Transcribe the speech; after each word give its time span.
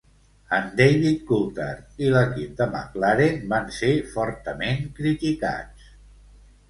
En 0.59 0.69
David 0.77 1.19
Coulthard 1.31 2.01
i 2.05 2.09
l'equip 2.15 2.55
de 2.61 2.67
McLaren 2.71 3.37
van 3.55 3.69
ser 3.81 3.93
fortament 4.15 4.83
criticats. 5.01 5.93